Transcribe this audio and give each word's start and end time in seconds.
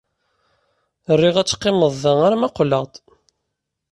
Riɣ 1.19 1.35
ad 1.37 1.47
teqqimed 1.47 1.93
da 2.03 2.11
arma 2.27 2.49
qqleɣ-d. 2.51 2.93